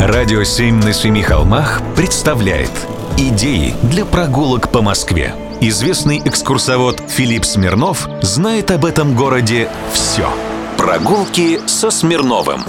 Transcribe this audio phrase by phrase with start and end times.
[0.00, 2.70] Радио «Семь на семи холмах» представляет
[3.16, 5.34] Идеи для прогулок по Москве.
[5.60, 10.32] Известный экскурсовод Филипп Смирнов знает об этом городе все.
[10.76, 12.60] Прогулки со Смирновым.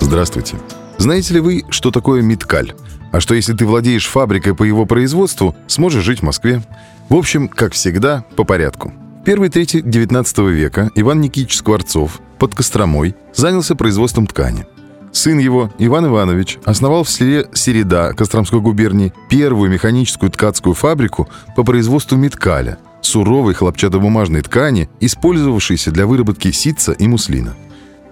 [0.00, 0.56] Здравствуйте.
[0.98, 2.74] Знаете ли вы, что такое Миткаль?
[3.10, 6.62] А что если ты владеешь фабрикой по его производству, сможешь жить в Москве?
[7.08, 8.92] В общем, как всегда, по порядку.
[9.20, 14.64] В первой трети XIX века Иван Никитич Скворцов под Костромой занялся производством ткани.
[15.12, 21.64] Сын его, Иван Иванович, основал в селе Середа Костромской губернии первую механическую ткацкую фабрику по
[21.64, 27.54] производству меткаля, суровой хлопчатобумажной ткани, использовавшейся для выработки ситца и муслина.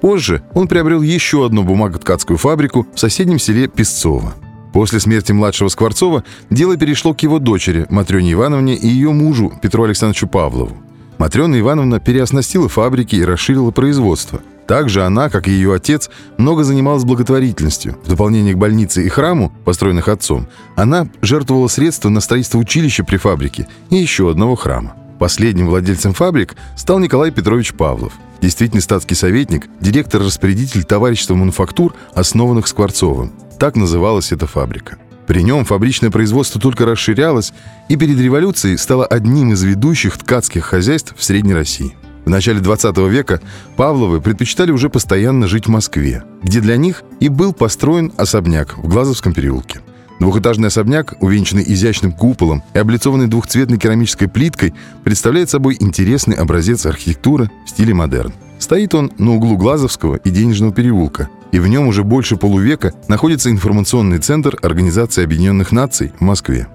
[0.03, 4.35] Позже он приобрел еще одну бумаготкацкую фабрику в соседнем селе Песцово.
[4.73, 9.85] После смерти младшего Скворцова дело перешло к его дочери Матрёне Ивановне и ее мужу Петру
[9.85, 10.77] Александровичу Павлову.
[11.19, 14.41] Матрена Ивановна переоснастила фабрики и расширила производство.
[14.71, 17.99] Также она, как и ее отец, много занималась благотворительностью.
[18.05, 20.47] В дополнение к больнице и храму, построенных отцом,
[20.77, 24.95] она жертвовала средства на строительство училища при фабрике и еще одного храма.
[25.19, 33.33] Последним владельцем фабрик стал Николай Петрович Павлов, действительный статский советник, директор-распорядитель товарищества мануфактур, основанных Скворцовым.
[33.59, 34.99] Так называлась эта фабрика.
[35.27, 37.53] При нем фабричное производство только расширялось
[37.89, 41.97] и перед революцией стало одним из ведущих ткацких хозяйств в Средней России.
[42.25, 43.41] В начале 20 века
[43.77, 48.89] Павловы предпочитали уже постоянно жить в Москве, где для них и был построен особняк в
[48.89, 49.81] Глазовском переулке.
[50.21, 57.51] Двухэтажный особняк, увенчанный изящным куполом и облицованный двухцветной керамической плиткой, представляет собой интересный образец архитектуры
[57.65, 58.35] в стиле модерн.
[58.59, 63.51] Стоит он на углу Глазовского и Денежного переулка, и в нем уже больше полувека находится
[63.51, 66.69] информационный центр Организации Объединенных Наций в Москве.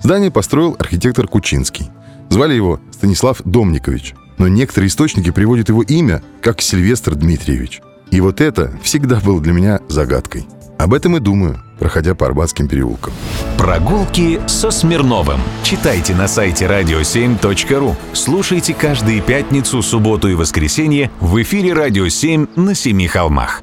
[0.00, 1.90] Здание построил архитектор Кучинский.
[2.28, 7.80] Звали его Станислав Домникович но некоторые источники приводят его имя как Сильвестр Дмитриевич.
[8.10, 10.46] И вот это всегда было для меня загадкой.
[10.80, 13.12] Об этом и думаю, проходя по Арбатским переулкам.
[13.56, 15.38] Прогулки со Смирновым.
[15.62, 17.94] Читайте на сайте radio7.ru.
[18.14, 23.62] Слушайте каждые пятницу, субботу и воскресенье в эфире «Радио 7» на Семи холмах.